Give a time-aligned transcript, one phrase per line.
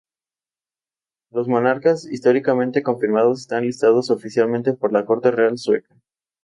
[1.31, 5.95] Los monarcas históricamente confirmados están listados oficialmente por la Corte Real Sueca.